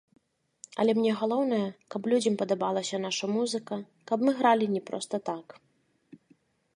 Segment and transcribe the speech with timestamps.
[0.83, 1.65] Але мне галоўнае,
[1.95, 3.75] каб людзям падабалася наша музыка,
[4.13, 5.45] каб мы гралі не проста так.